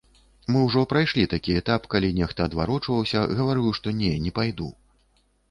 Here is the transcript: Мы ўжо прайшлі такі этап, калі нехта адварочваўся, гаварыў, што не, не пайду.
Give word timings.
Мы 0.53 0.61
ўжо 0.67 0.81
прайшлі 0.93 1.25
такі 1.33 1.57
этап, 1.59 1.85
калі 1.91 2.09
нехта 2.21 2.49
адварочваўся, 2.51 3.23
гаварыў, 3.43 3.69
што 3.83 3.95
не, 4.01 4.11
не 4.27 4.35
пайду. 4.43 4.73